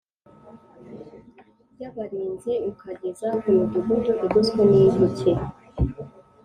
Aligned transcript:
y 1.79 1.83
abarinzi 1.89 2.53
ukageza 2.71 3.27
ku 3.39 3.47
midugudu 3.55 4.11
igoswe 4.25 4.61
n 4.71 4.73
inkike 4.83 5.31